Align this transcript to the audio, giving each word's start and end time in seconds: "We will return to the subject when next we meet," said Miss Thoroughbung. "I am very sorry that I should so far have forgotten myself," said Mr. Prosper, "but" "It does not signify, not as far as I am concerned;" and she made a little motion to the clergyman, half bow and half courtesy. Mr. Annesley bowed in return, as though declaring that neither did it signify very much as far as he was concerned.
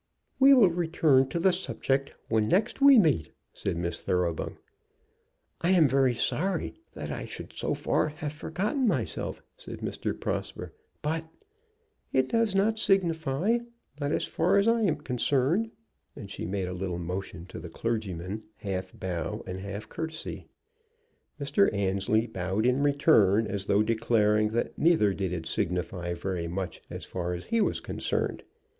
"We 0.39 0.55
will 0.55 0.71
return 0.71 1.29
to 1.29 1.37
the 1.37 1.51
subject 1.51 2.11
when 2.27 2.47
next 2.47 2.81
we 2.81 2.97
meet," 2.97 3.29
said 3.53 3.77
Miss 3.77 4.01
Thoroughbung. 4.01 4.57
"I 5.61 5.69
am 5.69 5.87
very 5.87 6.15
sorry 6.15 6.73
that 6.93 7.11
I 7.11 7.27
should 7.27 7.53
so 7.53 7.75
far 7.75 8.07
have 8.07 8.33
forgotten 8.33 8.87
myself," 8.87 9.43
said 9.57 9.81
Mr. 9.81 10.19
Prosper, 10.19 10.73
"but" 11.03 11.25
"It 12.19 12.29
does 12.29 12.55
not 12.55 12.79
signify, 12.79 13.59
not 13.99 14.11
as 14.11 14.25
far 14.25 14.57
as 14.57 14.67
I 14.67 14.81
am 14.81 14.95
concerned;" 14.95 15.69
and 16.15 16.31
she 16.31 16.47
made 16.47 16.67
a 16.67 16.73
little 16.73 16.97
motion 16.97 17.45
to 17.49 17.59
the 17.59 17.69
clergyman, 17.69 18.41
half 18.55 18.91
bow 18.99 19.43
and 19.45 19.59
half 19.59 19.87
courtesy. 19.87 20.47
Mr. 21.39 21.71
Annesley 21.75 22.25
bowed 22.25 22.65
in 22.65 22.81
return, 22.81 23.45
as 23.45 23.67
though 23.67 23.83
declaring 23.83 24.47
that 24.53 24.75
neither 24.79 25.13
did 25.13 25.31
it 25.31 25.45
signify 25.45 26.15
very 26.15 26.47
much 26.47 26.81
as 26.89 27.05
far 27.05 27.33
as 27.33 27.45
he 27.45 27.61
was 27.61 27.79
concerned. 27.79 28.41